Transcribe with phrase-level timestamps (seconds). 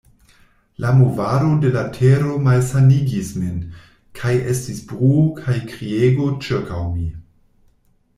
[0.83, 3.59] La movado de la tero malsanigis min,
[4.21, 7.05] kaj estis bruo kaj kriego ĉirkaŭ mi.